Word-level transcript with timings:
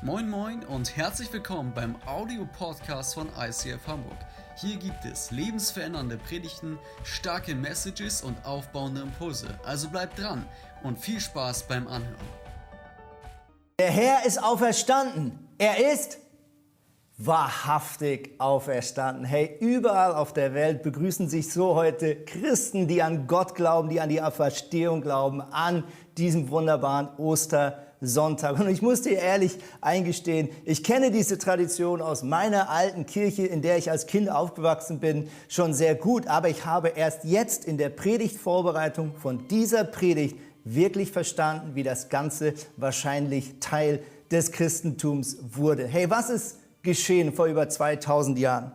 Moin 0.00 0.30
Moin 0.30 0.64
und 0.64 0.96
herzlich 0.96 1.32
willkommen 1.32 1.72
beim 1.74 1.96
Audio-Podcast 2.06 3.14
von 3.14 3.26
ICF 3.36 3.84
Hamburg. 3.88 4.16
Hier 4.56 4.76
gibt 4.76 5.04
es 5.04 5.32
lebensverändernde 5.32 6.18
Predigten, 6.18 6.78
starke 7.02 7.56
Messages 7.56 8.22
und 8.22 8.36
aufbauende 8.46 9.00
Impulse. 9.00 9.48
Also 9.64 9.88
bleibt 9.88 10.20
dran 10.20 10.46
und 10.84 11.00
viel 11.00 11.18
Spaß 11.18 11.64
beim 11.64 11.88
Anhören. 11.88 12.14
Der 13.80 13.90
Herr 13.90 14.24
ist 14.24 14.40
auferstanden. 14.40 15.48
Er 15.58 15.92
ist 15.92 16.18
wahrhaftig 17.16 18.36
auferstanden. 18.38 19.24
Hey, 19.24 19.56
überall 19.58 20.14
auf 20.14 20.32
der 20.32 20.54
Welt 20.54 20.84
begrüßen 20.84 21.28
sich 21.28 21.52
so 21.52 21.74
heute 21.74 22.24
Christen, 22.24 22.86
die 22.86 23.02
an 23.02 23.26
Gott 23.26 23.56
glauben, 23.56 23.88
die 23.88 24.00
an 24.00 24.10
die 24.10 24.22
Auferstehung 24.22 25.00
glauben, 25.00 25.40
an 25.42 25.82
diesem 26.16 26.50
wunderbaren 26.50 27.08
Oster. 27.18 27.87
Sonntag. 28.00 28.58
Und 28.58 28.68
ich 28.68 28.82
muss 28.82 29.02
dir 29.02 29.18
ehrlich 29.18 29.58
eingestehen, 29.80 30.48
ich 30.64 30.84
kenne 30.84 31.10
diese 31.10 31.38
Tradition 31.38 32.00
aus 32.00 32.22
meiner 32.22 32.70
alten 32.70 33.06
Kirche, 33.06 33.46
in 33.46 33.62
der 33.62 33.78
ich 33.78 33.90
als 33.90 34.06
Kind 34.06 34.30
aufgewachsen 34.30 35.00
bin, 35.00 35.28
schon 35.48 35.74
sehr 35.74 35.94
gut. 35.94 36.26
Aber 36.26 36.48
ich 36.48 36.64
habe 36.64 36.88
erst 36.88 37.24
jetzt 37.24 37.64
in 37.64 37.78
der 37.78 37.88
Predigtvorbereitung 37.88 39.14
von 39.16 39.48
dieser 39.48 39.84
Predigt 39.84 40.36
wirklich 40.64 41.12
verstanden, 41.12 41.74
wie 41.74 41.82
das 41.82 42.08
Ganze 42.08 42.54
wahrscheinlich 42.76 43.54
Teil 43.60 44.00
des 44.30 44.52
Christentums 44.52 45.38
wurde. 45.52 45.86
Hey, 45.86 46.10
was 46.10 46.30
ist 46.30 46.56
geschehen 46.82 47.32
vor 47.32 47.46
über 47.46 47.68
2000 47.68 48.38
Jahren? 48.38 48.72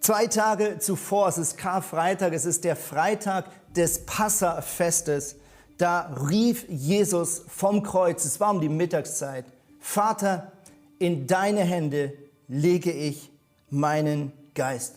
Zwei 0.00 0.26
Tage 0.26 0.78
zuvor, 0.78 1.28
es 1.28 1.38
ist 1.38 1.56
Karfreitag, 1.56 2.32
es 2.34 2.44
ist 2.44 2.64
der 2.64 2.76
Freitag 2.76 3.46
des 3.74 4.04
Passafestes 4.04 5.36
da 5.78 6.14
rief 6.28 6.66
Jesus 6.68 7.42
vom 7.48 7.82
Kreuz, 7.82 8.24
es 8.24 8.38
war 8.40 8.50
um 8.50 8.60
die 8.60 8.68
Mittagszeit, 8.68 9.44
Vater, 9.80 10.52
in 10.98 11.26
deine 11.26 11.60
Hände 11.60 12.12
lege 12.48 12.90
ich 12.92 13.30
meinen 13.70 14.32
Geist. 14.54 14.96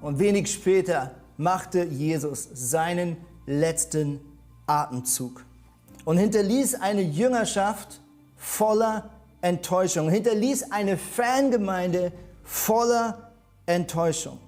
Und 0.00 0.18
wenig 0.18 0.52
später 0.52 1.12
machte 1.36 1.84
Jesus 1.84 2.48
seinen 2.52 3.16
letzten 3.46 4.20
Atemzug 4.66 5.44
und 6.04 6.18
hinterließ 6.18 6.76
eine 6.76 7.02
Jüngerschaft 7.02 8.00
voller 8.36 9.10
Enttäuschung, 9.40 10.10
hinterließ 10.10 10.70
eine 10.70 10.96
Fangemeinde 10.96 12.12
voller 12.42 13.32
Enttäuschung. 13.66 14.38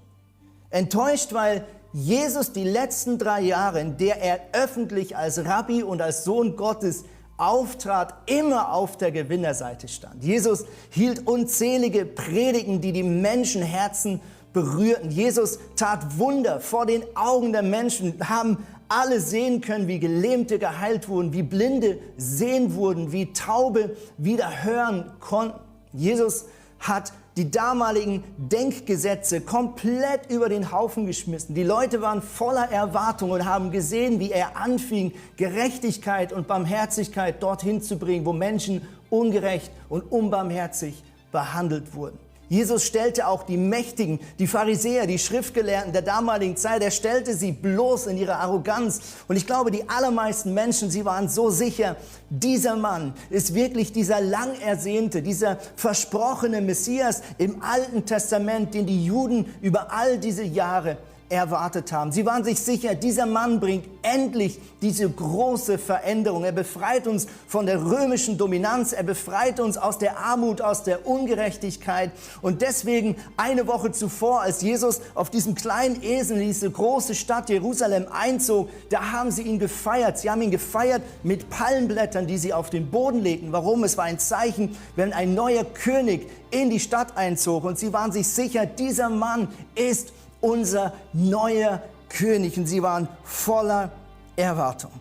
Enttäuscht, 0.71 1.33
weil 1.33 1.67
Jesus 1.99 2.53
die 2.53 2.65
letzten 2.65 3.17
drei 3.17 3.41
Jahre, 3.41 3.81
in 3.81 3.97
der 3.97 4.21
er 4.21 4.41
öffentlich 4.53 5.17
als 5.17 5.43
Rabbi 5.47 5.83
und 5.83 6.03
als 6.03 6.25
Sohn 6.25 6.55
Gottes 6.55 7.05
auftrat, 7.39 8.13
immer 8.27 8.75
auf 8.75 8.99
der 8.99 9.13
Gewinnerseite 9.13 9.89
stand. 9.89 10.23
Jesus 10.23 10.67
hielt 10.91 11.27
unzählige 11.27 12.05
Predigen, 12.05 12.83
die 12.83 12.93
die 12.93 13.03
Menschenherzen 13.03 14.21
berührten. 14.53 15.11
Jesus 15.11 15.59
tat 15.77 16.19
Wunder 16.19 16.61
vor 16.61 16.85
den 16.85 17.03
Augen 17.17 17.53
der 17.53 17.63
Menschen, 17.63 18.29
haben 18.29 18.59
alle 18.89 19.19
sehen 19.19 19.63
können, 19.63 19.89
wie 19.89 19.99
Gelähmte 19.99 20.59
geheilt 20.59 21.09
wurden, 21.09 21.33
wie 21.33 21.43
Blinde 21.43 21.99
sehen 22.19 22.75
wurden, 22.75 23.11
wie 23.11 23.33
Taube 23.33 23.97
wieder 24.19 24.65
hören 24.65 25.13
konnten. 25.19 25.59
Jesus 25.95 26.45
hat 26.79 27.15
die 27.37 27.51
damaligen 27.51 28.25
Denkgesetze 28.39 29.43
komplett 29.43 30.31
über 30.31 30.49
den 30.49 30.73
Haufen 30.73 31.07
geschmissen. 31.07 31.55
Die 31.55 31.63
Leute 31.63 32.01
waren 32.01 32.23
voller 32.23 32.71
Erwartung 32.71 33.31
und 33.31 33.45
haben 33.45 33.71
gesehen, 33.71 34.21
wie 34.21 34.31
er 34.31 34.57
anfing, 34.57 35.13
Gerechtigkeit 35.37 36.33
und 36.33 36.49
Barmherzigkeit 36.49 37.43
dorthin 37.43 37.83
zu 37.83 37.99
bringen, 37.99 38.25
wo 38.25 38.33
Menschen 38.33 38.89
ungerecht 39.11 39.71
und 39.89 40.11
unbarmherzig 40.11 41.03
behandelt 41.31 41.95
wurden. 41.95 42.26
Jesus 42.49 42.85
stellte 42.85 43.27
auch 43.27 43.43
die 43.43 43.57
Mächtigen, 43.57 44.21
die 44.39 44.47
Pharisäer, 44.47 45.07
die 45.07 45.19
Schriftgelehrten 45.19 45.93
der 45.93 46.03
damaligen 46.03 46.57
Zeit, 46.57 46.83
er 46.83 46.93
stellte 46.93 47.35
sie 47.35 47.51
bloß 47.53 48.07
in 48.07 48.19
ihrer 48.19 48.39
Arroganz. 48.39 49.01
Und 49.27 49.37
ich 49.37 49.47
glaube, 49.47 49.71
die 49.71 49.89
allermeisten 49.89 50.55
Menschen, 50.55 50.91
sie 50.91 51.05
waren 51.05 51.29
so 51.29 51.51
sicher, 51.51 51.97
dieser 52.31 52.77
Mann 52.77 53.15
ist 53.31 53.55
wirklich 53.55 53.93
dieser 53.93 54.21
lang 54.21 54.61
ersehnte, 54.61 55.23
dieser 55.23 55.59
versprochene 55.75 56.61
Messias 56.61 57.23
im 57.39 57.63
Alten 57.63 58.05
Testament, 58.05 58.75
den 58.75 58.87
die 58.87 59.05
Juden 59.05 59.47
über 59.61 59.93
all 59.93 60.19
diese 60.19 60.45
Jahre 60.45 60.99
erwartet 61.29 61.93
haben. 61.93 62.13
Sie 62.13 62.25
waren 62.25 62.45
sich 62.45 62.61
sicher, 62.61 62.95
dieser 62.95 63.27
Mann 63.27 63.61
bringt 63.61 63.87
endlich 64.03 64.61
diese 64.83 65.09
große 65.09 65.79
Veränderung. 65.79 66.45
Er 66.45 66.53
befreit 66.53 67.07
uns 67.07 67.27
von 67.49 67.67
der 67.67 67.85
römischen 67.85 68.39
Dominanz, 68.39 68.93
er 68.93 69.03
befreit 69.03 69.59
uns 69.59 69.77
aus 69.77 69.99
der 69.99 70.19
Armut, 70.19 70.61
aus 70.61 70.85
der 70.85 71.07
Ungerechtigkeit. 71.07 72.13
Und 72.43 72.63
deswegen 72.63 73.17
eine 73.37 73.67
Woche 73.67 73.93
zuvor, 73.93 74.43
als 74.43 74.63
Jesus 74.63 75.01
auf 75.15 75.31
diesem 75.31 75.55
kleinen 75.55 76.03
Esel 76.03 76.39
in 76.39 76.49
diese 76.49 76.71
große 76.71 77.15
Stadt 77.15 77.49
Jerusalem 77.49 78.07
einzog, 78.13 78.69
da 78.91 79.13
haben 79.13 79.31
sie 79.31 79.43
ihn 79.43 79.59
gefeiert. 79.59 80.19
Sie 80.19 80.31
haben 80.31 80.43
ihn 80.43 80.51
gefeiert 80.51 81.03
mit 81.23 81.51
Palmblättern, 81.51 82.27
die 82.27 82.39
sie 82.39 82.53
auf 82.53 82.71
den 82.71 82.91
Boden 82.91 83.21
legten. 83.21 83.53
Warum? 83.53 83.85
Es 83.85 83.97
war 83.97 84.05
ein 84.05 84.19
Zeichen, 84.19 84.77
wenn 84.95 85.13
ein 85.13 85.35
neuer 85.35 85.65
König 85.65 86.29
in 86.51 86.71
die 86.71 86.81
Stadt 86.81 87.17
einzog. 87.17 87.65
Und 87.65 87.79
sie 87.79 87.93
waren 87.93 88.13
sich 88.13 88.29
sicher, 88.29 88.67
dieser 88.67 89.09
Mann 89.09 89.49
ist 89.75 90.13
unser 90.41 90.93
neuer 91.13 91.83
König. 92.09 92.57
Und 92.59 92.67
sie 92.67 92.83
waren 92.83 93.09
voller 93.25 93.91
Erwartung. 94.37 94.93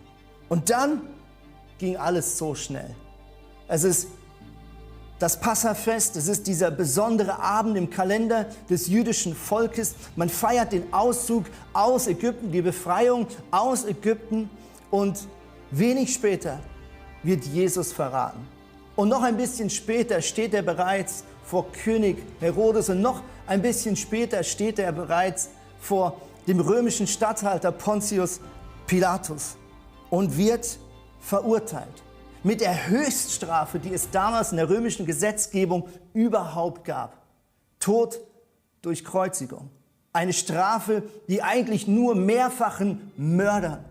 Und 0.48 0.70
dann 0.70 1.02
ging 1.78 1.96
alles 1.96 2.38
so 2.38 2.54
schnell. 2.54 2.94
Es 3.68 3.84
ist 3.84 4.08
das 5.18 5.40
Passafest, 5.40 6.16
es 6.16 6.28
ist 6.28 6.46
dieser 6.46 6.70
besondere 6.70 7.38
Abend 7.38 7.76
im 7.76 7.88
Kalender 7.88 8.46
des 8.68 8.88
jüdischen 8.88 9.34
Volkes. 9.34 9.94
Man 10.14 10.28
feiert 10.28 10.72
den 10.72 10.92
Auszug 10.92 11.46
aus 11.72 12.06
Ägypten, 12.06 12.52
die 12.52 12.62
Befreiung 12.62 13.26
aus 13.50 13.84
Ägypten 13.84 14.50
und 14.90 15.26
wenig 15.70 16.12
später 16.12 16.60
wird 17.22 17.44
Jesus 17.44 17.92
verraten. 17.92 18.46
Und 18.94 19.08
noch 19.08 19.22
ein 19.22 19.36
bisschen 19.36 19.70
später 19.70 20.20
steht 20.20 20.54
er 20.54 20.62
bereits 20.62 21.24
vor 21.44 21.70
König 21.72 22.18
Herodes 22.40 22.88
und 22.88 23.00
noch 23.00 23.22
ein 23.46 23.62
bisschen 23.62 23.96
später 23.96 24.42
steht 24.42 24.78
er 24.78 24.92
bereits 24.92 25.50
vor 25.80 26.20
dem 26.46 26.60
römischen 26.60 27.06
Statthalter 27.06 27.72
Pontius 27.72 28.40
Pilatus 28.86 29.56
und 30.10 30.36
wird 30.36 30.78
verurteilt 31.20 32.02
mit 32.42 32.60
der 32.60 32.88
Höchststrafe, 32.88 33.78
die 33.80 33.92
es 33.92 34.10
damals 34.10 34.52
in 34.52 34.58
der 34.58 34.68
römischen 34.68 35.06
Gesetzgebung 35.06 35.88
überhaupt 36.12 36.84
gab. 36.84 37.22
Tod 37.80 38.20
durch 38.82 39.04
Kreuzigung. 39.04 39.70
Eine 40.12 40.32
Strafe, 40.32 41.02
die 41.28 41.42
eigentlich 41.42 41.88
nur 41.88 42.14
mehrfachen 42.14 43.10
Mördern 43.16 43.84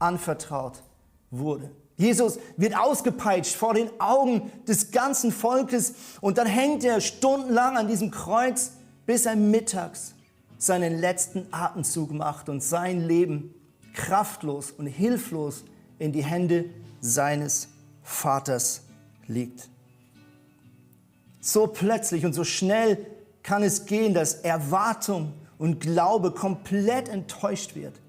anvertraut 0.00 0.82
wurde. 1.30 1.70
Jesus 1.96 2.38
wird 2.56 2.76
ausgepeitscht 2.76 3.54
vor 3.54 3.74
den 3.74 3.88
Augen 4.00 4.50
des 4.66 4.90
ganzen 4.90 5.30
Volkes 5.30 5.94
und 6.20 6.38
dann 6.38 6.46
hängt 6.46 6.82
er 6.82 7.00
stundenlang 7.00 7.76
an 7.76 7.88
diesem 7.88 8.10
Kreuz, 8.10 8.72
bis 9.10 9.26
er 9.26 9.34
mittags 9.34 10.14
seinen 10.56 11.00
letzten 11.00 11.48
Atemzug 11.50 12.12
macht 12.12 12.48
und 12.48 12.62
sein 12.62 13.08
Leben 13.08 13.52
kraftlos 13.92 14.70
und 14.70 14.86
hilflos 14.86 15.64
in 15.98 16.12
die 16.12 16.22
Hände 16.22 16.66
seines 17.00 17.70
Vaters 18.04 18.82
liegt. 19.26 19.68
So 21.40 21.66
plötzlich 21.66 22.24
und 22.24 22.34
so 22.34 22.44
schnell 22.44 23.04
kann 23.42 23.64
es 23.64 23.84
gehen, 23.84 24.14
dass 24.14 24.34
Erwartung 24.34 25.32
und 25.58 25.80
Glaube 25.80 26.30
komplett 26.30 27.08
enttäuscht 27.08 27.74
wird. 27.74 28.00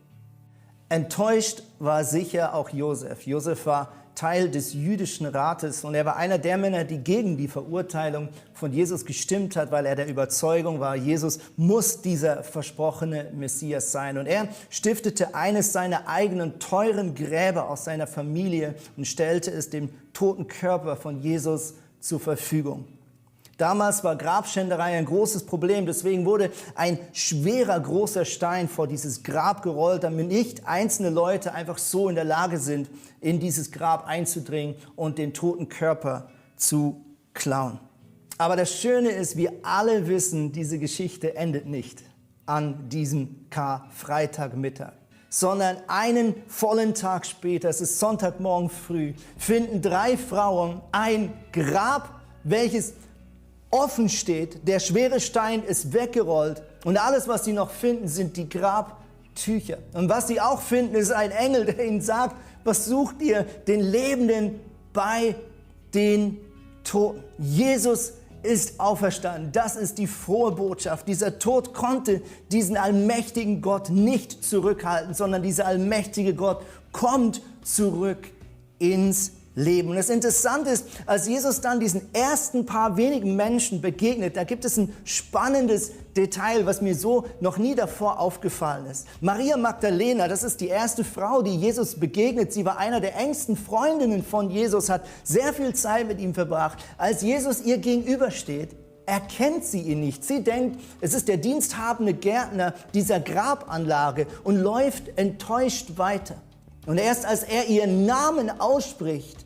Enttäuscht 0.87 1.63
war 1.79 2.03
sicher 2.03 2.53
auch 2.53 2.69
Josef. 2.69 3.25
Josef 3.25 3.65
war 3.65 3.91
Teil 4.21 4.51
des 4.51 4.73
jüdischen 4.73 5.25
Rates 5.25 5.83
und 5.83 5.95
er 5.95 6.05
war 6.05 6.15
einer 6.15 6.37
der 6.37 6.55
Männer, 6.59 6.83
die 6.83 6.99
gegen 6.99 7.37
die 7.37 7.47
Verurteilung 7.47 8.29
von 8.53 8.71
Jesus 8.71 9.03
gestimmt 9.03 9.55
hat, 9.55 9.71
weil 9.71 9.87
er 9.87 9.95
der 9.95 10.07
Überzeugung 10.07 10.79
war, 10.79 10.95
Jesus 10.95 11.39
muss 11.57 12.03
dieser 12.03 12.43
versprochene 12.43 13.31
Messias 13.33 13.91
sein. 13.91 14.19
Und 14.19 14.27
er 14.27 14.47
stiftete 14.69 15.33
eines 15.33 15.73
seiner 15.73 16.07
eigenen 16.07 16.59
teuren 16.59 17.15
Gräber 17.15 17.67
aus 17.67 17.85
seiner 17.85 18.05
Familie 18.05 18.75
und 18.95 19.07
stellte 19.07 19.49
es 19.49 19.71
dem 19.71 19.89
toten 20.13 20.47
Körper 20.47 20.97
von 20.97 21.19
Jesus 21.19 21.73
zur 21.99 22.19
Verfügung. 22.19 22.85
Damals 23.61 24.03
war 24.03 24.15
Grabschänderei 24.15 24.97
ein 24.97 25.05
großes 25.05 25.45
Problem, 25.45 25.85
deswegen 25.85 26.25
wurde 26.25 26.49
ein 26.73 26.97
schwerer 27.13 27.79
großer 27.79 28.25
Stein 28.25 28.67
vor 28.67 28.87
dieses 28.87 29.21
Grab 29.21 29.61
gerollt, 29.61 30.03
damit 30.03 30.29
nicht 30.29 30.67
einzelne 30.67 31.11
Leute 31.11 31.53
einfach 31.53 31.77
so 31.77 32.09
in 32.09 32.15
der 32.15 32.23
Lage 32.23 32.57
sind, 32.57 32.89
in 33.19 33.39
dieses 33.39 33.71
Grab 33.71 34.07
einzudringen 34.07 34.73
und 34.95 35.19
den 35.19 35.35
toten 35.35 35.69
Körper 35.69 36.31
zu 36.55 37.05
klauen. 37.35 37.79
Aber 38.39 38.55
das 38.55 38.73
Schöne 38.73 39.09
ist, 39.09 39.37
wir 39.37 39.53
alle 39.61 40.07
wissen, 40.07 40.51
diese 40.51 40.79
Geschichte 40.79 41.35
endet 41.35 41.67
nicht 41.67 42.01
an 42.47 42.89
diesem 42.89 43.45
Karfreitagmittag 43.51 44.93
sondern 45.33 45.77
einen 45.87 46.35
vollen 46.47 46.93
Tag 46.93 47.25
später, 47.25 47.69
es 47.69 47.79
ist 47.79 47.99
Sonntagmorgen 47.99 48.69
früh, 48.69 49.13
finden 49.37 49.81
drei 49.81 50.17
Frauen 50.17 50.81
ein 50.91 51.31
Grab 51.53 52.21
welches 52.43 52.93
offen 53.71 54.09
steht. 54.09 54.67
Der 54.67 54.79
schwere 54.79 55.19
Stein 55.19 55.63
ist 55.63 55.93
weggerollt 55.93 56.61
und 56.83 56.97
alles, 56.97 57.27
was 57.27 57.45
sie 57.45 57.53
noch 57.53 57.71
finden, 57.71 58.07
sind 58.07 58.37
die 58.37 58.47
Grabtücher. 58.47 59.77
Und 59.93 60.09
was 60.09 60.27
sie 60.27 60.39
auch 60.39 60.61
finden, 60.61 60.95
ist 60.95 61.11
ein 61.11 61.31
Engel, 61.31 61.65
der 61.65 61.85
ihnen 61.85 62.01
sagt, 62.01 62.35
was 62.63 62.85
sucht 62.85 63.21
ihr 63.21 63.43
den 63.67 63.81
Lebenden 63.81 64.59
bei 64.93 65.35
den 65.93 66.37
Toten? 66.83 67.23
Jesus 67.37 68.13
ist 68.43 68.79
auferstanden. 68.79 69.51
Das 69.51 69.75
ist 69.75 69.97
die 69.97 70.07
frohe 70.07 70.51
Botschaft. 70.51 71.07
Dieser 71.07 71.39
Tod 71.39 71.73
konnte 71.73 72.21
diesen 72.51 72.77
allmächtigen 72.77 73.61
Gott 73.61 73.89
nicht 73.89 74.43
zurückhalten, 74.43 75.13
sondern 75.13 75.43
dieser 75.43 75.67
allmächtige 75.67 76.33
Gott 76.33 76.63
kommt 76.91 77.41
zurück 77.63 78.27
ins 78.79 79.33
Leben. 79.55 79.89
Und 79.89 79.97
das 79.97 80.09
Interessante 80.09 80.69
ist, 80.69 80.85
als 81.05 81.27
Jesus 81.27 81.59
dann 81.61 81.79
diesen 81.79 82.13
ersten 82.13 82.65
paar 82.65 82.95
wenigen 82.95 83.35
Menschen 83.35 83.81
begegnet, 83.81 84.37
da 84.37 84.43
gibt 84.45 84.63
es 84.63 84.77
ein 84.77 84.93
spannendes 85.03 85.91
Detail, 86.15 86.65
was 86.65 86.81
mir 86.81 86.95
so 86.95 87.25
noch 87.39 87.57
nie 87.57 87.75
davor 87.75 88.19
aufgefallen 88.19 88.85
ist. 88.85 89.07
Maria 89.19 89.57
Magdalena, 89.57 90.27
das 90.27 90.43
ist 90.43 90.61
die 90.61 90.67
erste 90.67 91.03
Frau, 91.03 91.41
die 91.41 91.55
Jesus 91.55 91.95
begegnet. 91.95 92.53
Sie 92.53 92.65
war 92.65 92.77
einer 92.77 93.01
der 93.01 93.17
engsten 93.17 93.57
Freundinnen 93.57 94.23
von 94.23 94.49
Jesus, 94.49 94.89
hat 94.89 95.05
sehr 95.23 95.53
viel 95.53 95.73
Zeit 95.73 96.07
mit 96.07 96.19
ihm 96.19 96.33
verbracht. 96.33 96.79
Als 96.97 97.21
Jesus 97.21 97.61
ihr 97.61 97.77
gegenübersteht, 97.77 98.69
erkennt 99.05 99.65
sie 99.65 99.81
ihn 99.81 99.99
nicht. 99.99 100.23
Sie 100.23 100.43
denkt, 100.43 100.79
es 101.01 101.13
ist 101.13 101.27
der 101.27 101.37
diensthabende 101.37 102.13
Gärtner 102.13 102.73
dieser 102.93 103.19
Grabanlage 103.19 104.27
und 104.43 104.57
läuft 104.57 105.17
enttäuscht 105.17 105.97
weiter. 105.97 106.35
Und 106.85 106.97
erst 106.97 107.25
als 107.25 107.43
er 107.43 107.67
ihren 107.67 108.05
Namen 108.05 108.59
ausspricht, 108.59 109.45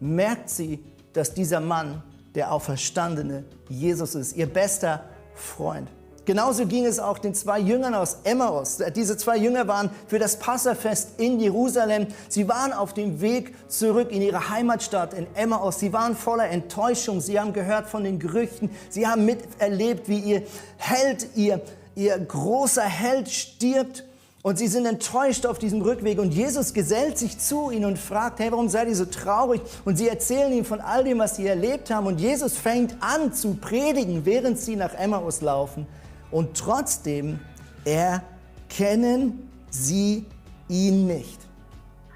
merkt 0.00 0.50
sie, 0.50 0.84
dass 1.12 1.34
dieser 1.34 1.60
Mann 1.60 2.02
der 2.34 2.52
auferstandene 2.52 3.44
Jesus 3.68 4.14
ist, 4.14 4.36
ihr 4.36 4.46
bester 4.46 5.04
Freund. 5.34 5.88
Genauso 6.26 6.66
ging 6.66 6.84
es 6.84 6.98
auch 6.98 7.18
den 7.18 7.34
zwei 7.34 7.60
Jüngern 7.60 7.94
aus 7.94 8.18
Emmaus. 8.24 8.78
Diese 8.96 9.16
zwei 9.16 9.36
Jünger 9.36 9.68
waren 9.68 9.90
für 10.08 10.18
das 10.18 10.40
Passafest 10.40 11.20
in 11.20 11.38
Jerusalem. 11.38 12.08
Sie 12.28 12.48
waren 12.48 12.72
auf 12.72 12.94
dem 12.94 13.20
Weg 13.20 13.54
zurück 13.70 14.10
in 14.10 14.22
ihre 14.22 14.50
Heimatstadt 14.50 15.14
in 15.14 15.28
Emmaus. 15.36 15.78
Sie 15.78 15.92
waren 15.92 16.16
voller 16.16 16.50
Enttäuschung. 16.50 17.20
Sie 17.20 17.38
haben 17.38 17.52
gehört 17.52 17.86
von 17.86 18.02
den 18.02 18.18
Gerüchten. 18.18 18.70
Sie 18.90 19.06
haben 19.06 19.24
miterlebt, 19.24 20.08
wie 20.08 20.18
ihr 20.18 20.42
Held, 20.78 21.28
ihr, 21.36 21.60
ihr 21.94 22.18
großer 22.18 22.82
Held 22.82 23.30
stirbt 23.30 24.02
und 24.46 24.58
sie 24.58 24.68
sind 24.68 24.86
enttäuscht 24.86 25.44
auf 25.44 25.58
diesem 25.58 25.82
Rückweg 25.82 26.20
und 26.20 26.32
Jesus 26.32 26.72
gesellt 26.72 27.18
sich 27.18 27.36
zu 27.36 27.72
ihnen 27.72 27.84
und 27.84 27.98
fragt, 27.98 28.38
hey, 28.38 28.52
warum 28.52 28.68
seid 28.68 28.86
ihr 28.86 28.94
so 28.94 29.04
traurig? 29.04 29.60
Und 29.84 29.96
sie 29.96 30.08
erzählen 30.08 30.52
ihm 30.52 30.64
von 30.64 30.80
all 30.80 31.02
dem, 31.02 31.18
was 31.18 31.34
sie 31.34 31.48
erlebt 31.48 31.90
haben. 31.90 32.06
Und 32.06 32.20
Jesus 32.20 32.56
fängt 32.56 32.94
an 33.00 33.32
zu 33.32 33.54
predigen, 33.54 34.24
während 34.24 34.56
sie 34.60 34.76
nach 34.76 34.94
Emmaus 34.94 35.40
laufen. 35.40 35.88
Und 36.30 36.56
trotzdem 36.56 37.40
erkennen 37.84 39.50
sie 39.68 40.26
ihn 40.68 41.08
nicht. 41.08 41.40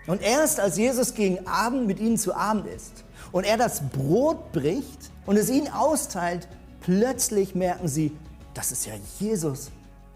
Und 0.06 0.22
erst 0.22 0.60
als 0.60 0.78
Jesus 0.78 1.14
gegen 1.14 1.48
Abend 1.48 1.88
mit 1.88 1.98
ihnen 1.98 2.16
zu 2.16 2.32
Abend 2.32 2.68
ist 2.68 3.02
und 3.32 3.42
er 3.42 3.56
das 3.56 3.82
Brot 3.88 4.52
bricht 4.52 5.10
und 5.26 5.36
es 5.36 5.50
ihnen 5.50 5.66
austeilt, 5.72 6.46
plötzlich 6.80 7.56
merken 7.56 7.88
sie, 7.88 8.12
das 8.54 8.70
ist 8.70 8.86
ja 8.86 8.92
Jesus, 9.18 9.72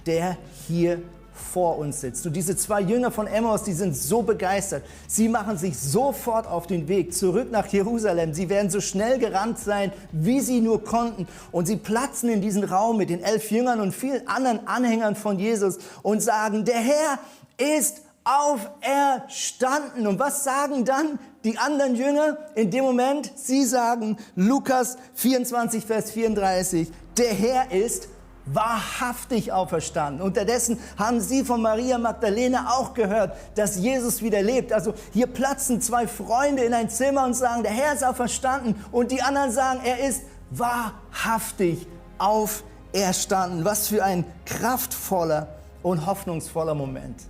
der 0.06 0.38
hier 0.68 1.02
vor 1.34 1.78
uns 1.78 2.00
sitzt. 2.00 2.26
Und 2.26 2.34
diese 2.34 2.56
zwei 2.56 2.80
Jünger 2.80 3.10
von 3.10 3.26
Emmaus, 3.26 3.64
die 3.64 3.72
sind 3.72 3.96
so 3.96 4.22
begeistert. 4.22 4.84
Sie 5.08 5.28
machen 5.28 5.58
sich 5.58 5.78
sofort 5.78 6.46
auf 6.46 6.66
den 6.66 6.88
Weg 6.88 7.12
zurück 7.12 7.50
nach 7.50 7.66
Jerusalem. 7.66 8.32
Sie 8.32 8.48
werden 8.48 8.70
so 8.70 8.80
schnell 8.80 9.18
gerannt 9.18 9.58
sein, 9.58 9.92
wie 10.12 10.40
sie 10.40 10.60
nur 10.60 10.84
konnten. 10.84 11.26
Und 11.52 11.66
sie 11.66 11.76
platzen 11.76 12.30
in 12.30 12.40
diesen 12.40 12.64
Raum 12.64 12.96
mit 12.96 13.10
den 13.10 13.22
elf 13.22 13.50
Jüngern 13.50 13.80
und 13.80 13.92
vielen 13.92 14.26
anderen 14.28 14.66
Anhängern 14.66 15.16
von 15.16 15.38
Jesus 15.38 15.78
und 16.02 16.22
sagen, 16.22 16.64
der 16.64 16.80
Herr 16.80 17.18
ist 17.58 18.02
auferstanden. 18.24 20.06
Und 20.06 20.18
was 20.18 20.44
sagen 20.44 20.84
dann 20.84 21.18
die 21.44 21.58
anderen 21.58 21.94
Jünger 21.94 22.38
in 22.54 22.70
dem 22.70 22.84
Moment? 22.84 23.32
Sie 23.36 23.64
sagen, 23.64 24.16
Lukas 24.34 24.96
24, 25.14 25.84
Vers 25.84 26.10
34, 26.10 26.90
der 27.18 27.32
Herr 27.32 27.70
ist 27.70 28.08
wahrhaftig 28.46 29.52
auferstanden. 29.52 30.20
Unterdessen 30.22 30.78
haben 30.98 31.20
sie 31.20 31.44
von 31.44 31.62
Maria 31.62 31.98
Magdalena 31.98 32.74
auch 32.76 32.94
gehört, 32.94 33.36
dass 33.54 33.76
Jesus 33.76 34.22
wieder 34.22 34.42
lebt. 34.42 34.72
Also 34.72 34.94
hier 35.12 35.26
platzen 35.26 35.80
zwei 35.80 36.06
Freunde 36.06 36.62
in 36.64 36.74
ein 36.74 36.90
Zimmer 36.90 37.24
und 37.24 37.34
sagen, 37.34 37.62
der 37.62 37.72
Herr 37.72 37.94
ist 37.94 38.04
auferstanden. 38.04 38.76
Und 38.92 39.10
die 39.12 39.22
anderen 39.22 39.50
sagen, 39.50 39.80
er 39.84 40.06
ist 40.06 40.22
wahrhaftig 40.50 41.86
auferstanden. 42.18 43.64
Was 43.64 43.88
für 43.88 44.04
ein 44.04 44.24
kraftvoller 44.44 45.48
und 45.82 46.06
hoffnungsvoller 46.06 46.74
Moment. 46.74 47.20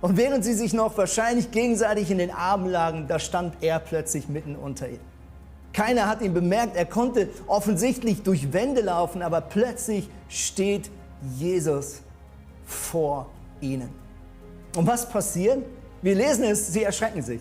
Und 0.00 0.16
während 0.16 0.44
sie 0.44 0.54
sich 0.54 0.72
noch 0.72 0.96
wahrscheinlich 0.96 1.50
gegenseitig 1.50 2.10
in 2.10 2.18
den 2.18 2.30
Armen 2.30 2.70
lagen, 2.70 3.06
da 3.06 3.18
stand 3.18 3.54
er 3.60 3.78
plötzlich 3.78 4.28
mitten 4.28 4.56
unter 4.56 4.88
ihnen. 4.88 5.09
Keiner 5.72 6.08
hat 6.08 6.20
ihn 6.22 6.34
bemerkt. 6.34 6.76
Er 6.76 6.86
konnte 6.86 7.28
offensichtlich 7.46 8.22
durch 8.22 8.52
Wände 8.52 8.80
laufen, 8.80 9.22
aber 9.22 9.40
plötzlich 9.40 10.08
steht 10.28 10.90
Jesus 11.36 12.02
vor 12.64 13.30
ihnen. 13.60 13.90
Und 14.76 14.86
was 14.86 15.08
passiert? 15.08 15.64
Wir 16.02 16.14
lesen 16.14 16.44
es, 16.44 16.72
sie 16.72 16.82
erschrecken 16.82 17.22
sich. 17.22 17.40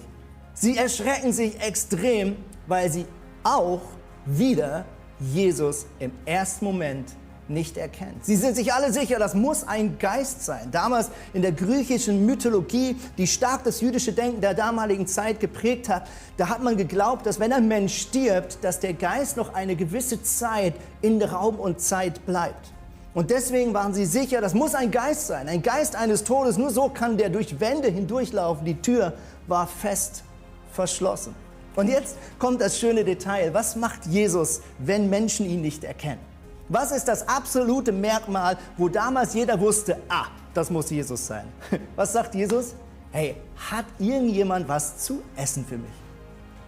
Sie 0.54 0.78
erschrecken 0.78 1.32
sich 1.32 1.60
extrem, 1.62 2.36
weil 2.68 2.92
sie 2.92 3.06
auch 3.44 3.82
wieder 4.26 4.86
Jesus 5.20 5.86
im 6.00 6.12
ersten 6.26 6.66
Moment 6.66 7.16
nicht 7.50 7.78
erkennt. 7.78 8.26
Sie 8.26 8.36
sind 8.36 8.56
sich 8.56 8.74
alle 8.74 8.94
sicher, 8.94 9.20
das 9.20 9.34
muss 9.34 9.68
ein 9.68 9.98
Geist 10.00 10.44
sein. 10.44 10.70
Damals 10.72 11.10
in 11.34 11.42
der 11.42 11.52
griechischen 11.52 12.26
Mythologie, 12.26 12.96
die 13.18 13.28
stark 13.28 13.64
das 13.64 13.82
jüdische 13.82 14.14
Denken 14.14 14.42
der 14.42 14.54
damaligen 14.54 15.08
Zeit 15.08 15.40
geprägt 15.40 15.90
hat, 15.90 16.08
da 16.38 16.50
hat 16.50 16.64
man 16.64 16.78
geglaubt, 16.78 17.26
dass 17.26 17.40
wenn 17.40 17.54
ein 17.54 17.68
Mensch 17.68 17.98
stirbt, 17.98 18.64
dass 18.64 18.80
der 18.80 18.94
Geist 18.94 19.38
noch 19.38 19.54
eine 19.54 19.76
gewisse 19.76 20.22
Zeit 20.24 20.76
in 21.02 21.22
Raum 21.22 21.60
und 21.60 21.82
Zeit 21.82 22.26
bleibt. 22.26 22.74
Und 23.14 23.32
deswegen 23.32 23.74
waren 23.74 23.94
sie 23.94 24.06
sicher, 24.06 24.40
das 24.40 24.54
muss 24.54 24.76
ein 24.76 24.92
Geist 24.92 25.28
sein, 25.28 25.50
ein 25.50 25.62
Geist 25.62 25.96
eines 25.96 26.24
Todes. 26.24 26.58
Nur 26.58 26.70
so 26.70 26.90
kann 26.90 27.18
der 27.18 27.30
durch 27.30 27.60
Wände 27.60 27.90
hindurchlaufen. 27.90 28.66
Die 28.66 28.80
Tür 28.82 29.14
war 29.48 29.68
fest 29.68 30.24
verschlossen. 30.72 31.36
Und 31.76 31.88
jetzt 31.88 32.18
kommt 32.38 32.62
das 32.62 32.80
schöne 32.80 33.04
Detail. 33.04 33.54
Was 33.54 33.76
macht 33.76 34.06
Jesus, 34.06 34.62
wenn 34.78 35.10
Menschen 35.10 35.46
ihn 35.50 35.62
nicht 35.62 35.84
erkennen? 35.84 36.29
Was 36.70 36.92
ist 36.92 37.08
das 37.08 37.28
absolute 37.28 37.92
Merkmal, 37.92 38.56
wo 38.78 38.88
damals 38.88 39.34
jeder 39.34 39.60
wusste, 39.60 39.98
ah, 40.08 40.26
das 40.54 40.70
muss 40.70 40.92
Jesus 40.92 41.26
sein? 41.26 41.48
Was 41.96 42.14
sagt 42.14 42.36
Jesus? 42.36 42.76
Hey, 43.12 43.38
hat 43.72 43.86
irgendjemand 43.98 44.68
was 44.68 45.00
zu 45.00 45.24
essen 45.36 45.66
für 45.66 45.78
mich? 45.78 45.90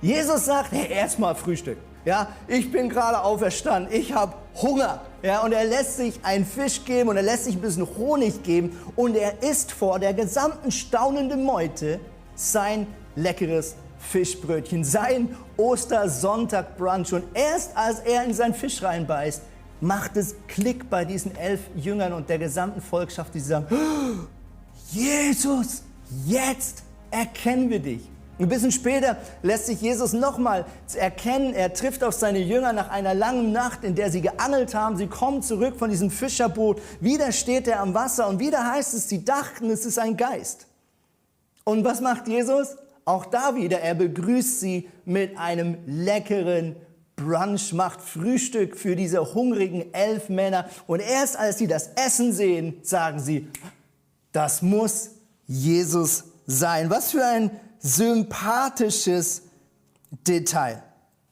Jesus 0.01 0.46
sagt, 0.46 0.72
hey, 0.72 0.91
erstmal 0.91 1.36
Frühstück. 1.36 1.77
Ja, 2.03 2.29
ich 2.48 2.72
bin 2.72 2.89
gerade 2.89 3.22
auferstanden, 3.22 3.93
ich 3.93 4.12
habe 4.12 4.34
Hunger. 4.60 5.01
Ja, 5.22 5.43
und 5.43 5.51
er 5.51 5.65
lässt 5.65 5.98
sich 5.98 6.20
einen 6.24 6.48
Fisch 6.48 6.84
geben 6.84 7.10
und 7.10 7.17
er 7.17 7.22
lässt 7.22 7.43
sich 7.43 7.53
ein 7.53 7.62
bisschen 7.62 7.88
Honig 7.96 8.41
geben 8.41 8.75
und 8.96 9.15
er 9.15 9.43
isst 9.43 9.72
vor 9.72 10.00
der 10.00 10.15
gesamten 10.15 10.72
staunenden 10.72 11.43
Meute 11.43 12.00
sein 12.34 12.88
leckeres 13.15 13.75
Fischbrötchen, 14.00 14.84
sein 14.84 15.36
Ostersonntag-Brunch. 15.58 17.13
Und 17.13 17.24
erst 17.36 17.77
als 17.77 18.00
er 18.00 18.24
in 18.24 18.34
seinen 18.34 18.55
Fisch 18.55 18.81
reinbeißt, 18.81 19.43
macht 19.81 20.15
es 20.15 20.35
Klick 20.47 20.89
bei 20.89 21.03
diesen 21.03 21.35
elf 21.35 21.61
Jüngern 21.75 22.13
und 22.13 22.29
der 22.29 22.39
gesamten 22.39 22.81
Volkschaft, 22.81 23.33
die 23.33 23.39
sagen, 23.39 23.65
oh, 23.71 24.27
Jesus, 24.91 25.83
jetzt 26.25 26.83
erkennen 27.09 27.69
wir 27.69 27.79
dich. 27.79 28.07
Ein 28.39 28.50
bisschen 28.50 28.71
später 28.71 29.17
lässt 29.43 29.67
sich 29.67 29.81
Jesus 29.81 30.13
nochmal 30.13 30.65
erkennen. 30.95 31.53
Er 31.53 31.73
trifft 31.73 32.03
auf 32.03 32.13
seine 32.13 32.39
Jünger 32.39 32.73
nach 32.73 32.89
einer 32.89 33.13
langen 33.13 33.51
Nacht, 33.51 33.83
in 33.83 33.93
der 33.93 34.09
sie 34.09 34.21
geangelt 34.21 34.73
haben. 34.73 34.97
Sie 34.97 35.05
kommen 35.05 35.43
zurück 35.43 35.75
von 35.77 35.91
diesem 35.91 36.09
Fischerboot. 36.09 36.81
Wieder 37.00 37.31
steht 37.31 37.67
er 37.67 37.81
am 37.81 37.93
Wasser 37.93 38.27
und 38.27 38.39
wieder 38.39 38.71
heißt 38.71 38.95
es, 38.95 39.09
sie 39.09 39.23
dachten, 39.23 39.69
es 39.69 39.85
ist 39.85 40.00
ein 40.00 40.17
Geist. 40.17 40.65
Und 41.65 41.83
was 41.83 42.01
macht 42.01 42.27
Jesus? 42.27 42.75
Auch 43.05 43.25
da 43.25 43.55
wieder, 43.55 43.79
er 43.81 43.93
begrüßt 43.93 44.59
sie 44.59 44.89
mit 45.05 45.38
einem 45.38 45.77
leckeren 45.85 46.75
Brunch, 47.23 47.73
macht 47.73 48.01
Frühstück 48.01 48.77
für 48.77 48.95
diese 48.95 49.33
hungrigen 49.33 49.93
elf 49.93 50.29
Männer. 50.29 50.69
Und 50.87 50.99
erst 50.99 51.37
als 51.37 51.57
sie 51.57 51.67
das 51.67 51.89
Essen 51.95 52.33
sehen, 52.33 52.77
sagen 52.83 53.19
sie, 53.19 53.47
das 54.31 54.61
muss 54.61 55.11
Jesus 55.47 56.25
sein. 56.45 56.89
Was 56.89 57.11
für 57.11 57.25
ein 57.25 57.51
sympathisches 57.79 59.43
Detail. 60.27 60.83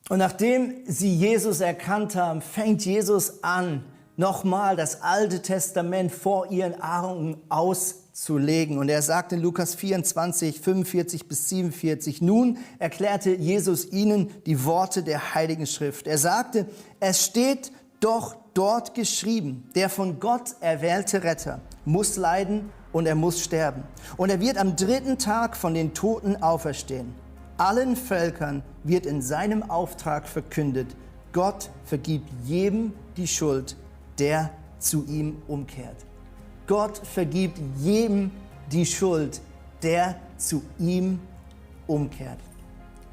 Und 0.10 0.18
nachdem 0.20 0.84
sie 0.88 1.14
Jesus 1.14 1.60
erkannt 1.60 2.16
haben, 2.16 2.42
fängt 2.42 2.84
Jesus 2.86 3.44
an, 3.44 3.84
nochmal 4.18 4.76
das 4.76 5.02
Alte 5.02 5.42
Testament 5.42 6.12
vor 6.12 6.52
ihren 6.52 6.82
Augen 6.82 7.42
auszuführen 7.50 7.99
zu 8.20 8.38
legen. 8.38 8.78
Und 8.78 8.90
er 8.90 9.02
sagt 9.02 9.32
in 9.32 9.40
Lukas 9.40 9.76
24, 9.76 10.60
45 10.60 11.28
bis 11.28 11.48
47, 11.50 12.22
nun 12.22 12.58
erklärte 12.78 13.34
Jesus 13.34 13.86
ihnen 13.92 14.30
die 14.46 14.66
Worte 14.66 15.04
der 15.04 15.34
Heiligen 15.36 15.66
Schrift. 15.66 16.06
Er 16.06 16.18
sagte, 16.18 16.68
es 17.00 17.24
steht 17.24 17.72
doch 18.02 18.36
dort 18.54 18.94
geschrieben, 18.94 19.70
der 19.74 19.90
von 19.90 20.20
Gott 20.20 20.56
erwählte 20.60 21.24
Retter 21.24 21.62
muss 21.86 22.18
leiden 22.18 22.70
und 22.92 23.06
er 23.06 23.16
muss 23.16 23.42
sterben. 23.42 23.84
Und 24.18 24.30
er 24.30 24.42
wird 24.42 24.58
am 24.58 24.76
dritten 24.76 25.18
Tag 25.18 25.56
von 25.56 25.74
den 25.74 25.94
Toten 25.94 26.44
auferstehen. 26.44 27.16
Allen 27.58 27.96
Völkern 27.96 28.64
wird 28.84 29.06
in 29.06 29.22
seinem 29.22 29.70
Auftrag 29.70 30.28
verkündet, 30.28 30.88
Gott 31.32 31.70
vergibt 31.86 32.28
jedem 32.44 32.94
die 33.16 33.28
Schuld, 33.28 33.78
der 34.18 34.50
zu 34.80 35.06
ihm 35.06 35.38
umkehrt. 35.48 36.09
Gott 36.70 37.00
vergibt 37.00 37.58
jedem 37.80 38.30
die 38.72 38.86
Schuld, 38.86 39.42
der 39.82 40.20
zu 40.38 40.62
ihm 40.78 41.20
umkehrt. 41.88 42.38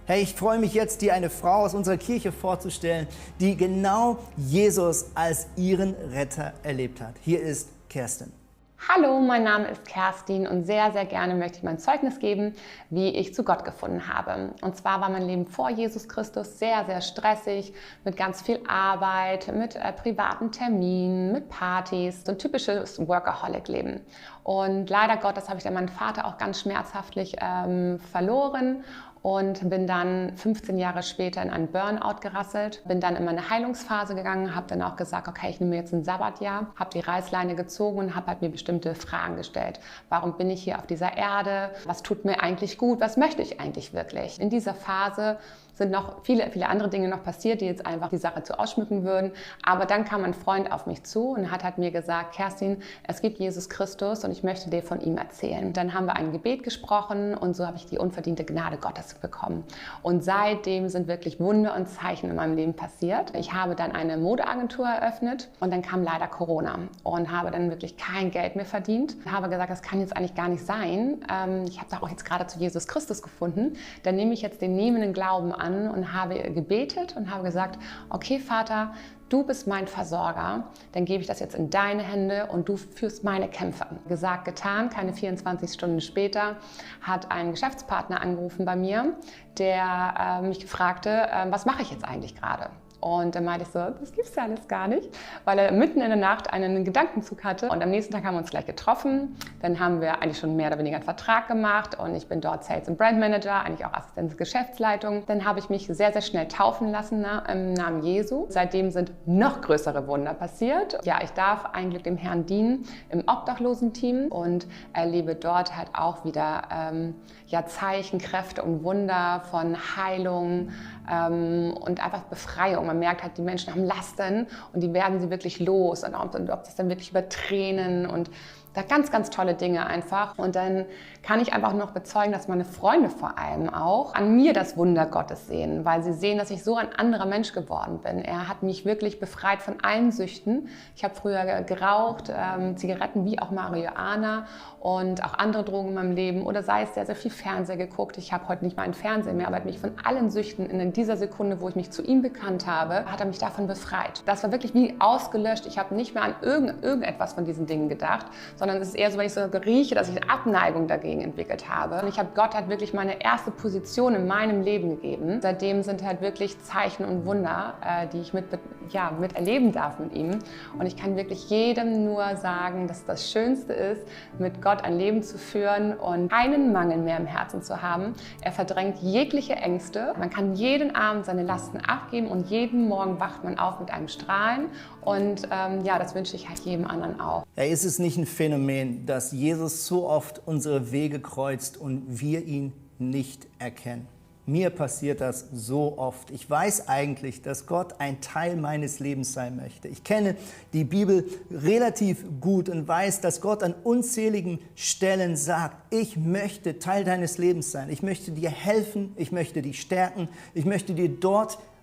Hey, 0.04 0.22
ich 0.22 0.34
freue 0.34 0.58
mich 0.58 0.74
jetzt, 0.74 1.00
dir 1.00 1.14
eine 1.14 1.30
Frau 1.30 1.64
aus 1.64 1.72
unserer 1.72 1.96
Kirche 1.96 2.32
vorzustellen, 2.32 3.08
die 3.40 3.56
genau 3.56 4.18
Jesus 4.36 5.06
als 5.14 5.46
ihren 5.56 5.94
Retter 6.12 6.52
erlebt 6.62 7.00
hat. 7.00 7.14
Hier 7.22 7.40
ist 7.40 7.70
Kerstin. 7.88 8.30
Hallo, 8.78 9.20
mein 9.20 9.42
Name 9.42 9.68
ist 9.68 9.86
Kerstin 9.86 10.46
und 10.46 10.64
sehr, 10.64 10.92
sehr 10.92 11.06
gerne 11.06 11.34
möchte 11.34 11.56
ich 11.58 11.62
mein 11.64 11.78
Zeugnis 11.78 12.18
geben, 12.18 12.54
wie 12.90 13.08
ich 13.08 13.34
zu 13.34 13.42
Gott 13.42 13.64
gefunden 13.64 14.06
habe. 14.06 14.54
Und 14.60 14.76
zwar 14.76 15.00
war 15.00 15.08
mein 15.08 15.26
Leben 15.26 15.46
vor 15.46 15.70
Jesus 15.70 16.08
Christus 16.08 16.58
sehr, 16.58 16.84
sehr 16.84 17.00
stressig, 17.00 17.72
mit 18.04 18.18
ganz 18.18 18.42
viel 18.42 18.60
Arbeit, 18.68 19.50
mit 19.52 19.76
äh, 19.76 19.92
privaten 19.92 20.52
Terminen, 20.52 21.32
mit 21.32 21.48
Partys, 21.48 22.22
so 22.24 22.32
ein 22.32 22.38
typisches 22.38 23.04
Workaholic-Leben. 23.04 24.02
Und 24.44 24.90
leider 24.90 25.16
Gottes 25.16 25.48
habe 25.48 25.56
ich 25.56 25.64
dann 25.64 25.74
meinen 25.74 25.88
Vater 25.88 26.26
auch 26.26 26.36
ganz 26.36 26.60
schmerzhaftlich 26.60 27.36
ähm, 27.40 27.98
verloren 28.12 28.84
und 29.26 29.68
bin 29.68 29.88
dann 29.88 30.36
15 30.36 30.78
Jahre 30.78 31.02
später 31.02 31.42
in 31.42 31.50
einen 31.50 31.66
Burnout 31.66 32.20
gerasselt, 32.20 32.80
bin 32.86 33.00
dann 33.00 33.16
in 33.16 33.24
meine 33.24 33.50
Heilungsphase 33.50 34.14
gegangen, 34.14 34.54
habe 34.54 34.68
dann 34.68 34.80
auch 34.82 34.94
gesagt, 34.94 35.26
okay, 35.26 35.50
ich 35.50 35.58
nehme 35.58 35.74
jetzt 35.74 35.92
ein 35.92 36.04
Sabbatjahr, 36.04 36.68
habe 36.76 36.90
die 36.90 37.00
Reißleine 37.00 37.56
gezogen 37.56 37.98
und 37.98 38.14
habe 38.14 38.28
halt 38.28 38.40
mir 38.40 38.50
bestimmte 38.50 38.94
Fragen 38.94 39.34
gestellt. 39.34 39.80
Warum 40.10 40.36
bin 40.36 40.48
ich 40.48 40.62
hier 40.62 40.78
auf 40.78 40.86
dieser 40.86 41.16
Erde? 41.16 41.72
Was 41.86 42.04
tut 42.04 42.24
mir 42.24 42.40
eigentlich 42.40 42.78
gut? 42.78 43.00
Was 43.00 43.16
möchte 43.16 43.42
ich 43.42 43.58
eigentlich 43.58 43.92
wirklich? 43.92 44.40
In 44.40 44.48
dieser 44.48 44.74
Phase 44.74 45.38
sind 45.76 45.90
noch 45.90 46.24
viele, 46.24 46.50
viele 46.50 46.68
andere 46.68 46.88
Dinge 46.88 47.08
noch 47.08 47.22
passiert, 47.22 47.60
die 47.60 47.66
jetzt 47.66 47.84
einfach 47.84 48.08
die 48.08 48.16
Sache 48.16 48.42
zu 48.42 48.58
ausschmücken 48.58 49.04
würden. 49.04 49.32
Aber 49.62 49.84
dann 49.84 50.04
kam 50.04 50.24
ein 50.24 50.32
Freund 50.32 50.72
auf 50.72 50.86
mich 50.86 51.04
zu 51.04 51.30
und 51.32 51.50
hat 51.50 51.64
halt 51.64 51.76
mir 51.76 51.90
gesagt, 51.90 52.34
Kerstin, 52.34 52.82
es 53.06 53.20
gibt 53.20 53.38
Jesus 53.38 53.68
Christus 53.68 54.24
und 54.24 54.30
ich 54.32 54.42
möchte 54.42 54.70
dir 54.70 54.82
von 54.82 55.00
ihm 55.00 55.18
erzählen. 55.18 55.74
Dann 55.74 55.92
haben 55.92 56.06
wir 56.06 56.16
ein 56.16 56.32
Gebet 56.32 56.62
gesprochen 56.62 57.34
und 57.34 57.54
so 57.54 57.66
habe 57.66 57.76
ich 57.76 57.84
die 57.84 57.98
unverdiente 57.98 58.44
Gnade 58.44 58.78
Gottes 58.78 59.14
bekommen. 59.14 59.64
Und 60.02 60.24
seitdem 60.24 60.88
sind 60.88 61.08
wirklich 61.08 61.38
Wunder 61.40 61.76
und 61.76 61.88
Zeichen 61.88 62.30
in 62.30 62.36
meinem 62.36 62.56
Leben 62.56 62.74
passiert. 62.74 63.36
Ich 63.36 63.52
habe 63.52 63.74
dann 63.74 63.92
eine 63.92 64.16
Modeagentur 64.16 64.86
eröffnet 64.86 65.50
und 65.60 65.70
dann 65.70 65.82
kam 65.82 66.02
leider 66.02 66.26
Corona 66.26 66.78
und 67.02 67.30
habe 67.30 67.50
dann 67.50 67.68
wirklich 67.68 67.98
kein 67.98 68.30
Geld 68.30 68.56
mehr 68.56 68.64
verdient. 68.64 69.14
Ich 69.24 69.30
habe 69.30 69.50
gesagt, 69.50 69.70
das 69.70 69.82
kann 69.82 70.00
jetzt 70.00 70.16
eigentlich 70.16 70.34
gar 70.34 70.48
nicht 70.48 70.64
sein. 70.64 71.20
Ähm, 71.30 71.64
ich 71.68 71.78
habe 71.78 71.90
da 71.90 71.98
auch 71.98 72.08
jetzt 72.08 72.24
gerade 72.24 72.46
zu 72.46 72.58
Jesus 72.58 72.88
Christus 72.88 73.20
gefunden. 73.20 73.76
Dann 74.04 74.16
nehme 74.16 74.32
ich 74.32 74.40
jetzt 74.40 74.62
den 74.62 74.74
nehmenden 74.74 75.12
Glauben 75.12 75.52
an 75.52 75.65
an 75.66 75.88
und 75.88 76.12
habe 76.12 76.34
gebetet 76.52 77.16
und 77.16 77.30
habe 77.30 77.42
gesagt, 77.42 77.78
okay 78.08 78.38
Vater, 78.38 78.92
du 79.28 79.44
bist 79.44 79.66
mein 79.66 79.86
Versorger, 79.86 80.68
dann 80.92 81.04
gebe 81.04 81.20
ich 81.20 81.26
das 81.26 81.40
jetzt 81.40 81.54
in 81.54 81.70
deine 81.70 82.02
Hände 82.02 82.46
und 82.46 82.68
du 82.68 82.76
führst 82.76 83.24
meine 83.24 83.48
Kämpfe. 83.48 83.86
Gesagt, 84.08 84.44
getan, 84.44 84.88
keine 84.90 85.12
24 85.12 85.72
Stunden 85.72 86.00
später 86.00 86.56
hat 87.00 87.30
ein 87.30 87.50
Geschäftspartner 87.50 88.20
angerufen 88.20 88.64
bei 88.64 88.76
mir, 88.76 89.16
der 89.58 90.40
äh, 90.42 90.46
mich 90.46 90.66
fragte, 90.66 91.10
äh, 91.10 91.46
was 91.50 91.66
mache 91.66 91.82
ich 91.82 91.90
jetzt 91.90 92.04
eigentlich 92.04 92.34
gerade? 92.36 92.70
Und 93.00 93.34
dann 93.34 93.44
meinte 93.44 93.64
ich 93.64 93.72
so, 93.72 93.78
das 93.78 94.12
gibt's 94.12 94.34
ja 94.34 94.44
alles 94.44 94.66
gar 94.68 94.88
nicht, 94.88 95.08
weil 95.44 95.58
er 95.58 95.72
mitten 95.72 96.00
in 96.00 96.08
der 96.08 96.16
Nacht 96.16 96.52
einen 96.52 96.84
Gedankenzug 96.84 97.44
hatte. 97.44 97.68
Und 97.68 97.82
am 97.82 97.90
nächsten 97.90 98.12
Tag 98.12 98.24
haben 98.24 98.34
wir 98.34 98.40
uns 98.40 98.50
gleich 98.50 98.66
getroffen. 98.66 99.36
Dann 99.62 99.78
haben 99.78 100.00
wir 100.00 100.22
eigentlich 100.22 100.38
schon 100.38 100.56
mehr 100.56 100.68
oder 100.68 100.78
weniger 100.78 100.96
einen 100.96 101.04
Vertrag 101.04 101.48
gemacht 101.48 101.98
und 101.98 102.14
ich 102.14 102.26
bin 102.28 102.40
dort 102.40 102.64
Sales 102.64 102.88
und 102.88 102.98
Brand 102.98 103.18
Manager, 103.18 103.62
eigentlich 103.62 103.84
auch 103.84 103.92
Assistenz 103.92 104.36
Geschäftsleitung. 104.36 105.24
Dann 105.26 105.44
habe 105.44 105.58
ich 105.58 105.68
mich 105.68 105.86
sehr, 105.86 106.12
sehr 106.12 106.22
schnell 106.22 106.48
taufen 106.48 106.90
lassen 106.90 107.24
im 107.50 107.74
Namen 107.74 108.02
Jesu. 108.02 108.46
Seitdem 108.48 108.90
sind 108.90 109.12
noch 109.26 109.60
größere 109.60 110.06
Wunder 110.06 110.34
passiert. 110.34 110.98
Ja, 111.04 111.18
ich 111.22 111.30
darf 111.30 111.66
eigentlich 111.72 112.02
dem 112.02 112.16
Herrn 112.16 112.46
dienen 112.46 112.84
im 113.10 113.20
Obdachlosenteam 113.26 114.28
und 114.28 114.66
erlebe 114.92 115.34
dort 115.34 115.76
halt 115.76 115.88
auch 115.94 116.24
wieder 116.24 116.62
ähm, 116.72 117.14
ja, 117.46 117.64
Zeichen, 117.66 118.18
Kräfte 118.18 118.62
und 118.62 118.82
Wunder 118.82 119.42
von 119.50 119.76
Heilung 119.96 120.70
ähm, 121.10 121.74
und 121.78 122.02
einfach 122.02 122.22
Befreiung. 122.22 122.86
Man 122.86 122.98
merkt 122.98 123.22
halt, 123.22 123.38
die 123.38 123.42
Menschen 123.42 123.72
haben 123.72 123.84
Lasten 123.84 124.46
und 124.72 124.82
die 124.82 124.92
werden 124.92 125.20
sie 125.20 125.30
wirklich 125.30 125.60
los. 125.60 126.02
Und 126.02 126.14
ob, 126.14 126.34
ob 126.34 126.64
das 126.64 126.74
dann 126.74 126.88
wirklich 126.88 127.10
über 127.10 127.28
Tränen 127.28 128.06
und 128.06 128.30
da 128.76 128.82
ganz, 128.82 129.10
ganz 129.10 129.30
tolle 129.30 129.54
Dinge 129.54 129.86
einfach. 129.86 130.36
Und 130.36 130.54
dann 130.54 130.84
kann 131.22 131.40
ich 131.40 131.52
einfach 131.54 131.72
noch 131.72 131.92
bezeugen, 131.92 132.30
dass 132.30 132.46
meine 132.46 132.64
Freunde 132.64 133.08
vor 133.08 133.38
allem 133.38 133.72
auch 133.72 134.14
an 134.14 134.36
mir 134.36 134.52
das 134.52 134.76
Wunder 134.76 135.06
Gottes 135.06 135.46
sehen, 135.46 135.84
weil 135.84 136.02
sie 136.02 136.12
sehen, 136.12 136.36
dass 136.36 136.50
ich 136.50 136.62
so 136.62 136.76
ein 136.76 136.88
anderer 136.94 137.24
Mensch 137.26 137.52
geworden 137.52 138.00
bin. 138.00 138.22
Er 138.22 138.48
hat 138.48 138.62
mich 138.62 138.84
wirklich 138.84 139.18
befreit 139.18 139.62
von 139.62 139.76
allen 139.82 140.12
Süchten. 140.12 140.68
Ich 140.94 141.04
habe 141.04 141.14
früher 141.14 141.62
geraucht, 141.62 142.30
ähm, 142.30 142.76
Zigaretten 142.76 143.24
wie 143.24 143.38
auch 143.38 143.50
Marihuana 143.50 144.46
und 144.80 145.24
auch 145.24 145.34
andere 145.34 145.64
Drogen 145.64 145.88
in 145.88 145.94
meinem 145.94 146.12
Leben 146.12 146.42
oder 146.46 146.62
sei 146.62 146.82
es 146.82 146.94
sehr, 146.94 147.06
sehr 147.06 147.16
viel 147.16 147.30
Fernseher 147.30 147.76
geguckt. 147.76 148.18
Ich 148.18 148.32
habe 148.32 148.46
heute 148.46 148.64
nicht 148.64 148.76
mal 148.76 148.82
einen 148.82 148.94
Fernseher 148.94 149.32
mehr, 149.32 149.48
aber 149.48 149.60
mich 149.60 149.78
von 149.78 149.92
allen 150.04 150.30
Süchten 150.30 150.68
in 150.68 150.92
dieser 150.92 151.16
Sekunde, 151.16 151.60
wo 151.60 151.68
ich 151.68 151.76
mich 151.76 151.90
zu 151.90 152.02
ihm 152.02 152.22
bekannt 152.22 152.66
habe, 152.66 153.06
hat 153.06 153.20
er 153.20 153.26
mich 153.26 153.38
davon 153.38 153.66
befreit. 153.66 154.22
Das 154.26 154.44
war 154.44 154.52
wirklich 154.52 154.74
wie 154.74 154.94
ausgelöscht. 154.98 155.66
Ich 155.66 155.78
habe 155.78 155.94
nicht 155.94 156.14
mehr 156.14 156.22
an 156.22 156.34
irgend, 156.42 156.84
irgendetwas 156.84 157.32
von 157.32 157.44
diesen 157.44 157.66
Dingen 157.66 157.88
gedacht, 157.88 158.26
sondern 158.54 158.65
sondern 158.66 158.82
es 158.82 158.88
ist 158.88 158.94
eher 158.96 159.12
so, 159.12 159.18
wenn 159.18 159.26
ich 159.26 159.32
so 159.32 159.42
rieche, 159.44 159.94
dass 159.94 160.08
ich 160.08 160.20
eine 160.20 160.28
Abneigung 160.28 160.88
dagegen 160.88 161.20
entwickelt 161.20 161.68
habe. 161.68 162.02
Und 162.02 162.08
ich 162.08 162.18
habe 162.18 162.30
Gott 162.34 162.54
halt 162.54 162.68
wirklich 162.68 162.92
meine 162.92 163.22
erste 163.22 163.52
Position 163.52 164.16
in 164.16 164.26
meinem 164.26 164.62
Leben 164.62 164.90
gegeben. 164.90 165.40
Seitdem 165.40 165.84
sind 165.84 166.02
halt 166.02 166.20
wirklich 166.20 166.60
Zeichen 166.62 167.04
und 167.04 167.24
Wunder, 167.26 167.74
äh, 167.80 168.08
die 168.08 168.20
ich 168.20 168.34
mit, 168.34 168.46
ja, 168.88 169.12
mit 169.20 169.36
erleben 169.36 169.70
darf 169.70 170.00
mit 170.00 170.12
ihm. 170.14 170.40
Und 170.78 170.86
ich 170.86 170.96
kann 170.96 171.14
wirklich 171.14 171.48
jedem 171.48 172.04
nur 172.04 172.36
sagen, 172.36 172.88
dass 172.88 173.04
das 173.04 173.30
Schönste 173.30 173.72
ist, 173.72 174.04
mit 174.40 174.60
Gott 174.60 174.82
ein 174.82 174.98
Leben 174.98 175.22
zu 175.22 175.38
führen 175.38 175.94
und 175.94 176.28
keinen 176.32 176.72
Mangel 176.72 176.98
mehr 176.98 177.18
im 177.18 177.26
Herzen 177.26 177.62
zu 177.62 177.82
haben. 177.82 178.14
Er 178.40 178.50
verdrängt 178.50 178.98
jegliche 178.98 179.54
Ängste. 179.54 180.12
Man 180.18 180.28
kann 180.28 180.54
jeden 180.54 180.96
Abend 180.96 181.24
seine 181.24 181.44
Lasten 181.44 181.78
abgeben 181.78 182.26
und 182.26 182.48
jeden 182.48 182.88
Morgen 182.88 183.20
wacht 183.20 183.44
man 183.44 183.60
auf 183.60 183.78
mit 183.78 183.92
einem 183.92 184.08
Strahlen. 184.08 184.70
Und 185.06 185.48
ähm, 185.52 185.84
ja, 185.84 186.00
das 186.00 186.16
wünsche 186.16 186.34
ich 186.34 186.48
halt 186.48 186.58
jedem 186.60 186.84
anderen 186.84 187.20
auch. 187.20 187.44
Ja, 187.54 187.62
ist 187.62 187.84
es 187.84 188.00
nicht 188.00 188.18
ein 188.18 188.26
Phänomen? 188.26 189.06
Dass 189.06 189.30
Jesus 189.30 189.86
so 189.86 190.08
oft 190.08 190.42
unsere 190.46 190.90
Wege 190.90 191.20
kreuzt 191.20 191.76
und 191.76 192.20
wir 192.20 192.44
ihn 192.44 192.72
nicht 192.98 193.46
erkennen. 193.60 194.08
Mir 194.46 194.70
passiert 194.70 195.20
das 195.20 195.46
so 195.52 195.96
oft. 195.98 196.30
Ich 196.32 196.50
weiß 196.50 196.88
eigentlich, 196.88 197.40
dass 197.42 197.66
Gott 197.66 197.94
ein 197.98 198.20
Teil 198.20 198.56
meines 198.56 198.98
Lebens 198.98 199.32
sein 199.32 199.56
möchte. 199.56 199.86
Ich 199.86 200.02
kenne 200.02 200.34
die 200.72 200.84
Bibel 200.84 201.24
relativ 201.52 202.24
gut 202.40 202.68
und 202.68 202.88
weiß, 202.88 203.20
dass 203.20 203.40
Gott 203.40 203.62
an 203.62 203.74
unzähligen 203.84 204.58
Stellen 204.74 205.36
sagt, 205.36 205.76
ich 205.92 206.16
möchte 206.16 206.80
Teil 206.80 207.04
deines 207.04 207.38
Lebens 207.38 207.70
sein. 207.70 207.90
Ich 207.90 208.02
möchte 208.02 208.32
dir 208.32 208.50
helfen, 208.50 209.12
ich 209.16 209.30
möchte 209.30 209.62
dich 209.62 209.80
stärken, 209.80 210.28
ich 210.52 210.64
möchte 210.64 210.94
dir 210.94 211.08
dort 211.08 211.52
helfen, 211.52 211.75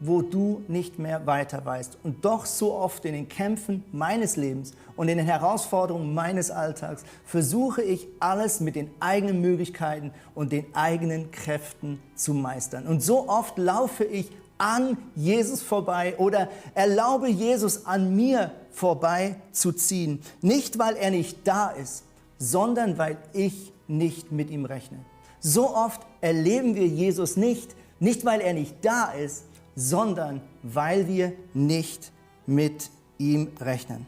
wo 0.00 0.22
du 0.22 0.62
nicht 0.68 0.98
mehr 0.98 1.26
weiter 1.26 1.64
weißt. 1.64 1.98
Und 2.02 2.24
doch 2.24 2.46
so 2.46 2.72
oft 2.74 3.04
in 3.04 3.12
den 3.12 3.28
Kämpfen 3.28 3.84
meines 3.92 4.36
Lebens 4.36 4.72
und 4.96 5.08
in 5.08 5.18
den 5.18 5.26
Herausforderungen 5.26 6.14
meines 6.14 6.50
Alltags 6.50 7.04
versuche 7.26 7.82
ich 7.82 8.08
alles 8.20 8.60
mit 8.60 8.74
den 8.74 8.90
eigenen 9.00 9.40
Möglichkeiten 9.40 10.12
und 10.34 10.52
den 10.52 10.74
eigenen 10.74 11.30
Kräften 11.30 12.00
zu 12.14 12.32
meistern. 12.32 12.86
Und 12.86 13.02
so 13.02 13.28
oft 13.28 13.58
laufe 13.58 14.04
ich 14.04 14.30
an 14.56 14.96
Jesus 15.14 15.62
vorbei 15.62 16.14
oder 16.16 16.48
erlaube 16.74 17.28
Jesus 17.28 17.84
an 17.86 18.16
mir 18.16 18.52
vorbei 18.70 19.36
zu 19.52 19.72
ziehen. 19.72 20.22
Nicht, 20.40 20.78
weil 20.78 20.96
er 20.96 21.10
nicht 21.10 21.46
da 21.46 21.68
ist, 21.68 22.04
sondern 22.38 22.96
weil 22.96 23.18
ich 23.32 23.72
nicht 23.88 24.32
mit 24.32 24.50
ihm 24.50 24.64
rechne. 24.64 24.98
So 25.40 25.74
oft 25.74 26.00
erleben 26.20 26.74
wir 26.74 26.86
Jesus 26.86 27.36
nicht, 27.36 27.76
nicht, 28.00 28.24
weil 28.24 28.40
er 28.40 28.52
nicht 28.52 28.76
da 28.82 29.12
ist, 29.12 29.44
sondern 29.74 30.40
weil 30.62 31.06
wir 31.08 31.32
nicht 31.54 32.10
mit 32.46 32.90
ihm 33.18 33.48
rechnen. 33.60 34.06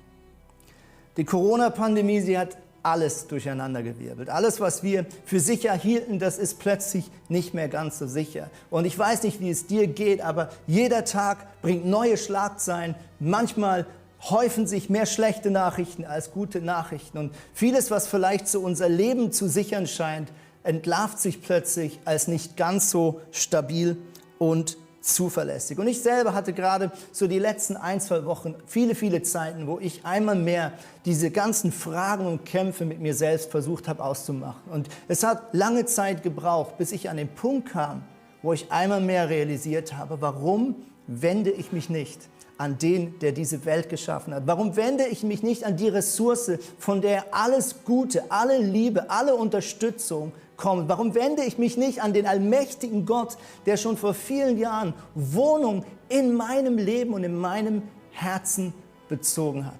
Die 1.16 1.24
Corona-Pandemie, 1.24 2.20
sie 2.20 2.38
hat 2.38 2.56
alles 2.82 3.26
durcheinandergewirbelt. 3.26 4.30
Alles, 4.30 4.60
was 4.60 4.82
wir 4.82 5.06
für 5.24 5.40
sicher 5.40 5.74
hielten, 5.74 6.18
das 6.18 6.38
ist 6.38 6.58
plötzlich 6.58 7.10
nicht 7.28 7.52
mehr 7.52 7.68
ganz 7.68 7.98
so 7.98 8.06
sicher. 8.06 8.50
Und 8.70 8.84
ich 8.84 8.98
weiß 8.98 9.22
nicht, 9.24 9.40
wie 9.40 9.50
es 9.50 9.66
dir 9.66 9.86
geht, 9.86 10.22
aber 10.22 10.50
jeder 10.66 11.04
Tag 11.04 11.46
bringt 11.62 11.84
neue 11.84 12.16
Schlagzeilen. 12.16 12.94
Manchmal 13.18 13.86
häufen 14.28 14.66
sich 14.66 14.90
mehr 14.90 15.06
schlechte 15.06 15.50
Nachrichten 15.50 16.04
als 16.04 16.30
gute 16.30 16.60
Nachrichten. 16.60 17.18
Und 17.18 17.34
vieles, 17.54 17.90
was 17.90 18.06
vielleicht 18.06 18.48
so 18.48 18.60
unser 18.60 18.88
Leben 18.88 19.32
zu 19.32 19.48
sichern 19.48 19.86
scheint, 19.86 20.28
entlarvt 20.62 21.18
sich 21.18 21.42
plötzlich 21.42 22.00
als 22.04 22.28
nicht 22.28 22.56
ganz 22.56 22.90
so 22.90 23.20
stabil 23.30 23.96
und 24.38 24.76
zuverlässig. 25.00 25.78
Und 25.78 25.86
ich 25.86 26.02
selber 26.02 26.34
hatte 26.34 26.52
gerade 26.52 26.92
so 27.12 27.26
die 27.26 27.38
letzten 27.38 27.76
ein, 27.76 28.00
zwei 28.00 28.24
Wochen 28.26 28.54
viele, 28.66 28.94
viele 28.94 29.22
Zeiten, 29.22 29.66
wo 29.66 29.78
ich 29.78 30.04
einmal 30.04 30.36
mehr 30.36 30.72
diese 31.04 31.30
ganzen 31.30 31.72
Fragen 31.72 32.26
und 32.26 32.44
Kämpfe 32.44 32.84
mit 32.84 33.00
mir 33.00 33.14
selbst 33.14 33.50
versucht 33.50 33.88
habe 33.88 34.04
auszumachen. 34.04 34.70
Und 34.70 34.88
es 35.08 35.22
hat 35.22 35.54
lange 35.54 35.86
Zeit 35.86 36.22
gebraucht, 36.22 36.76
bis 36.78 36.92
ich 36.92 37.08
an 37.08 37.16
den 37.16 37.28
Punkt 37.28 37.70
kam, 37.70 38.02
wo 38.42 38.52
ich 38.52 38.70
einmal 38.70 39.00
mehr 39.00 39.28
realisiert 39.28 39.94
habe, 39.96 40.20
warum 40.20 40.76
wende 41.06 41.50
ich 41.50 41.72
mich 41.72 41.90
nicht 41.90 42.20
an 42.58 42.76
den, 42.76 43.18
der 43.20 43.32
diese 43.32 43.64
Welt 43.64 43.88
geschaffen 43.88 44.34
hat? 44.34 44.42
Warum 44.46 44.76
wende 44.76 45.06
ich 45.06 45.22
mich 45.22 45.42
nicht 45.42 45.64
an 45.64 45.76
die 45.76 45.88
Ressource, 45.88 46.52
von 46.78 47.00
der 47.00 47.24
alles 47.34 47.84
Gute, 47.84 48.30
alle 48.30 48.58
Liebe, 48.58 49.08
alle 49.08 49.34
Unterstützung 49.34 50.32
kommt? 50.60 50.88
Warum 50.88 51.14
wende 51.14 51.42
ich 51.42 51.58
mich 51.58 51.76
nicht 51.76 52.02
an 52.02 52.12
den 52.12 52.26
allmächtigen 52.26 53.06
Gott, 53.06 53.36
der 53.66 53.76
schon 53.76 53.96
vor 53.96 54.14
vielen 54.14 54.58
Jahren 54.58 54.94
Wohnung 55.14 55.84
in 56.08 56.34
meinem 56.34 56.78
Leben 56.78 57.14
und 57.14 57.24
in 57.24 57.34
meinem 57.34 57.82
Herzen 58.12 58.72
bezogen 59.08 59.66
hat? 59.66 59.78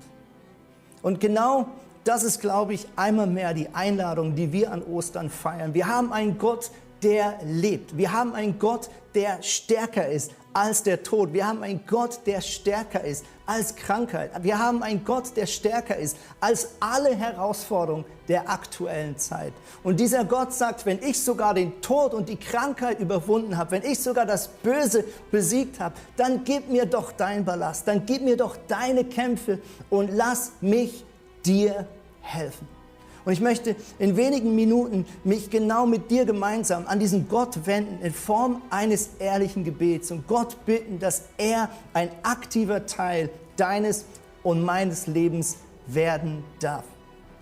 Und 1.03 1.21
genau 1.21 1.67
das 2.05 2.25
ist, 2.25 2.41
glaube 2.41 2.75
ich, 2.75 2.87
einmal 2.97 3.27
mehr 3.27 3.55
die 3.55 3.69
Einladung, 3.75 4.35
die 4.35 4.53
wir 4.53 4.73
an 4.73 4.83
Ostern 4.83 5.31
feiern. 5.31 5.75
Wir 5.75 5.87
haben 5.87 6.13
einen 6.13 6.39
Gott, 6.39 6.71
der 7.03 7.39
lebt. 7.45 7.97
Wir 7.97 8.13
haben 8.13 8.35
einen 8.35 8.59
Gott, 8.59 8.91
der 9.15 9.43
stärker 9.43 10.09
ist 10.09 10.33
als 10.53 10.83
der 10.83 11.03
Tod. 11.03 11.33
Wir 11.33 11.47
haben 11.47 11.63
einen 11.63 11.81
Gott, 11.87 12.21
der 12.27 12.41
stärker 12.41 13.05
ist 13.05 13.25
als 13.47 13.77
Krankheit. 13.77 14.31
Wir 14.43 14.59
haben 14.59 14.83
einen 14.83 15.05
Gott, 15.05 15.37
der 15.37 15.47
stärker 15.47 15.97
ist 15.97 16.17
als 16.41 16.71
alle 16.81 17.15
Herausforderungen 17.15 18.05
der 18.29 18.49
aktuellen 18.49 19.17
Zeit. 19.17 19.53
Und 19.83 20.01
dieser 20.01 20.25
Gott 20.25 20.53
sagt, 20.53 20.87
wenn 20.87 21.03
ich 21.03 21.23
sogar 21.23 21.55
den 21.55 21.81
Tod 21.81 22.15
und 22.15 22.29
die 22.29 22.37
Krankheit 22.37 23.01
überwunden 23.01 23.57
habe, 23.57 23.73
wenn 23.73 23.83
ich 23.83 24.01
sogar 24.01 24.27
das 24.27 24.49
Böse 24.49 25.05
besiegt 25.31 25.81
habe, 25.81 25.95
dann 26.17 26.45
gib 26.45 26.69
mir 26.69 26.87
doch 26.87 27.13
dein 27.13 27.45
Ballast, 27.45 27.87
dann 27.87 28.05
gib 28.07 28.23
mir 28.23 28.37
doch 28.37 28.57
deine 28.69 29.05
Kämpfe 29.05 29.59
und 29.89 30.11
lass 30.13 30.53
mich 30.61 31.05
dir 31.45 31.87
helfen. 32.23 32.80
Und 33.25 33.33
ich 33.33 33.41
möchte 33.41 33.77
in 33.99 34.17
wenigen 34.17 34.55
Minuten 34.55 35.07
mich 35.25 35.51
genau 35.51 35.87
mit 35.87 36.11
dir 36.11 36.25
gemeinsam 36.25 36.87
an 36.87 36.99
diesen 36.99 37.29
Gott 37.29 37.67
wenden 37.67 38.03
in 38.05 38.13
Form 38.13 38.63
eines 38.71 39.11
ehrlichen 39.19 39.65
Gebets 39.65 40.11
und 40.11 40.27
Gott 40.27 40.65
bitten, 40.65 40.99
dass 40.99 41.25
er 41.37 41.69
ein 41.93 42.11
aktiver 42.23 42.87
Teil 42.87 43.31
deines 43.57 44.05
und 44.43 44.65
meines 44.65 45.07
Lebens 45.07 45.59
werden 45.87 46.45
darf. 46.61 46.85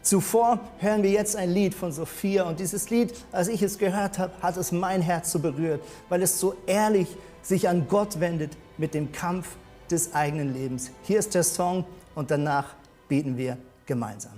Zuvor 0.03 0.61
hören 0.79 1.03
wir 1.03 1.11
jetzt 1.11 1.37
ein 1.37 1.51
Lied 1.51 1.75
von 1.75 1.93
Sophia 1.93 2.45
und 2.45 2.61
dieses 2.61 2.89
Lied, 2.89 3.13
als 3.31 3.49
ich 3.49 3.63
es 3.63 3.79
gehört 3.79 4.19
habe, 4.19 4.33
hat 4.41 4.57
es 4.57 4.73
mein 4.73 5.03
Herz 5.03 5.33
so 5.33 5.39
berührt, 5.39 5.83
weil 6.09 6.23
es 6.23 6.41
so 6.41 6.55
ehrlich 6.67 7.09
sich 7.43 7.69
an 7.69 7.87
Gott 7.89 8.19
wendet 8.21 8.57
mit 8.79 8.95
dem 8.95 9.13
Kampf 9.13 9.57
des 9.91 10.15
eigenen 10.15 10.55
Lebens. 10.55 10.91
Hier 11.03 11.19
ist 11.19 11.35
der 11.35 11.43
Song 11.43 11.85
und 12.15 12.31
danach 12.31 12.75
beten 13.09 13.37
wir 13.37 13.59
gemeinsam. 13.87 14.38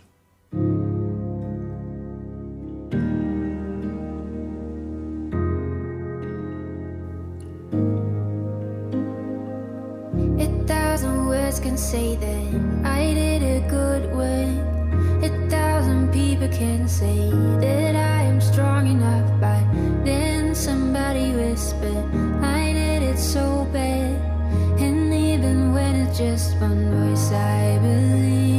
Say 11.81 12.15
that 12.15 12.85
I 12.85 13.15
did 13.15 13.43
a 13.43 13.67
good 13.67 14.15
when 14.15 14.59
a 15.25 15.31
thousand 15.49 16.13
people 16.13 16.49
can 16.49 16.87
say 16.87 17.31
that 17.65 17.97
I 17.97 18.23
am 18.25 18.39
strong 18.39 18.87
enough. 18.87 19.29
But 19.41 19.65
then 20.05 20.55
somebody 20.55 21.33
whispered 21.33 22.05
I 22.43 22.73
did 22.75 23.03
it 23.03 23.19
so 23.19 23.67
bad, 23.73 24.21
and 24.79 25.13
even 25.15 25.73
when 25.73 25.97
it's 25.97 26.19
just 26.19 26.55
one 26.61 26.91
voice, 26.91 27.33
I 27.33 27.79
believe, 27.81 28.50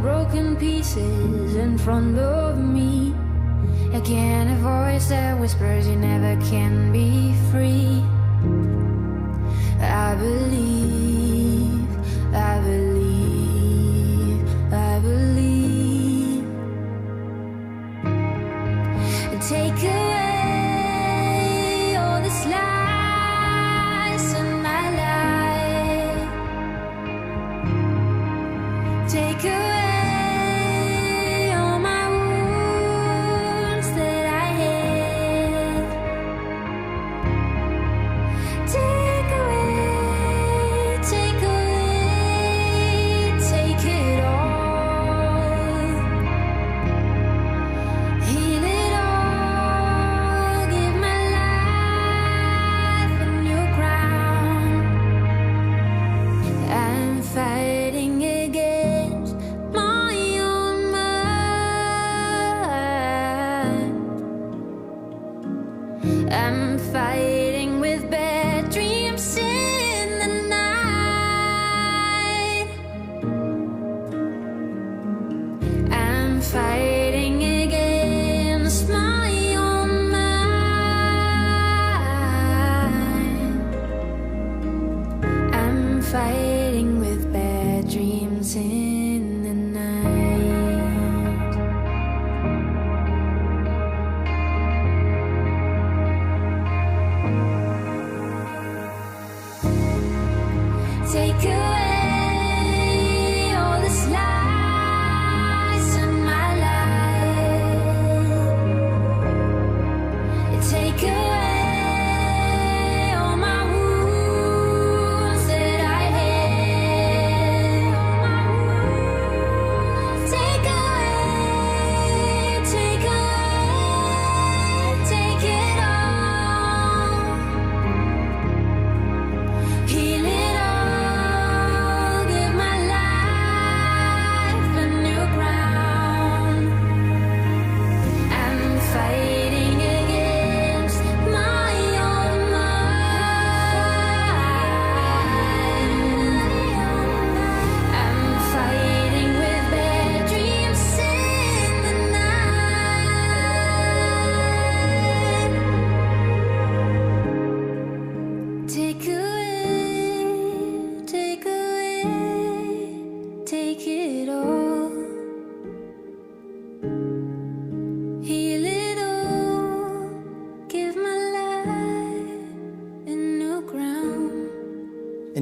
broken 0.00 0.56
pieces 0.56 1.56
in 1.56 1.76
front 1.76 2.18
of 2.18 2.58
me. 2.58 3.14
Again, 3.92 4.48
a 4.48 4.56
voice 4.56 5.08
that 5.08 5.38
whispers 5.38 5.86
you 5.86 5.96
never 5.96 6.40
can 6.50 6.90
be 6.92 7.34
free. 7.50 8.02
I 9.80 10.14
believe. 10.14 10.79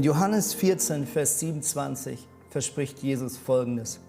Johannes 0.09 0.55
14, 0.55 1.07
Vers 1.07 1.39
27 1.39 2.27
verspricht 2.49 3.01
Jesus 3.01 3.37
Folgendes. 3.37 4.01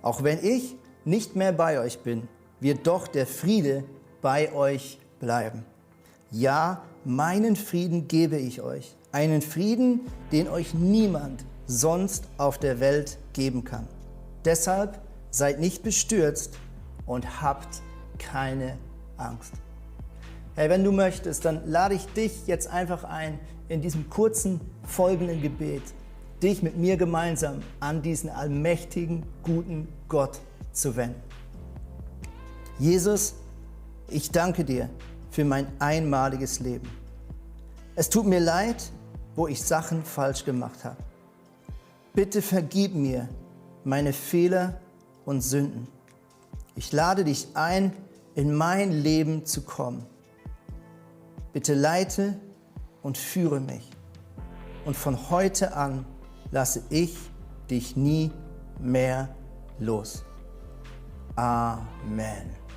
Auch 0.00 0.22
wenn 0.22 0.42
ich 0.42 0.74
nicht 1.04 1.36
mehr 1.36 1.52
bei 1.52 1.78
euch 1.80 1.98
bin, 1.98 2.26
wird 2.60 2.86
doch 2.86 3.06
der 3.06 3.26
Friede 3.26 3.84
bei 4.22 4.50
euch 4.54 4.98
bleiben. 5.20 5.66
Ja, 6.30 6.82
meinen 7.04 7.56
Frieden 7.56 8.08
gebe 8.08 8.38
ich 8.38 8.62
euch. 8.62 8.96
Einen 9.12 9.42
Frieden, 9.42 10.00
den 10.32 10.48
euch 10.48 10.72
niemand 10.72 11.44
sonst 11.66 12.24
auf 12.38 12.56
der 12.56 12.80
Welt 12.80 13.18
geben 13.34 13.64
kann. 13.64 13.86
Deshalb 14.46 14.98
seid 15.30 15.60
nicht 15.60 15.82
bestürzt 15.82 16.54
und 17.04 17.42
habt 17.42 17.82
keine 18.16 18.78
Angst. 19.18 19.52
Hey, 20.58 20.68
wenn 20.68 20.82
du 20.82 20.90
möchtest, 20.90 21.44
dann 21.44 21.70
lade 21.70 21.94
ich 21.94 22.04
dich 22.14 22.48
jetzt 22.48 22.66
einfach 22.66 23.04
ein, 23.04 23.38
in 23.68 23.80
diesem 23.80 24.10
kurzen 24.10 24.60
folgenden 24.82 25.40
Gebet, 25.40 25.84
dich 26.42 26.64
mit 26.64 26.76
mir 26.76 26.96
gemeinsam 26.96 27.62
an 27.78 28.02
diesen 28.02 28.28
allmächtigen, 28.28 29.22
guten 29.44 29.86
Gott 30.08 30.40
zu 30.72 30.96
wenden. 30.96 31.22
Jesus, 32.80 33.36
ich 34.08 34.32
danke 34.32 34.64
dir 34.64 34.90
für 35.30 35.44
mein 35.44 35.68
einmaliges 35.78 36.58
Leben. 36.58 36.90
Es 37.94 38.10
tut 38.10 38.26
mir 38.26 38.40
leid, 38.40 38.90
wo 39.36 39.46
ich 39.46 39.62
Sachen 39.62 40.02
falsch 40.02 40.44
gemacht 40.44 40.84
habe. 40.84 40.96
Bitte 42.14 42.42
vergib 42.42 42.96
mir 42.96 43.28
meine 43.84 44.12
Fehler 44.12 44.80
und 45.24 45.40
Sünden. 45.40 45.86
Ich 46.74 46.90
lade 46.90 47.22
dich 47.22 47.46
ein, 47.54 47.92
in 48.34 48.52
mein 48.52 48.90
Leben 48.90 49.46
zu 49.46 49.62
kommen. 49.62 50.04
Bitte 51.52 51.74
leite 51.74 52.38
und 53.02 53.18
führe 53.18 53.60
mich. 53.60 53.88
Und 54.84 54.96
von 54.96 55.30
heute 55.30 55.74
an 55.74 56.06
lasse 56.50 56.82
ich 56.90 57.16
dich 57.70 57.96
nie 57.96 58.30
mehr 58.80 59.34
los. 59.78 60.24
Amen. 61.36 62.67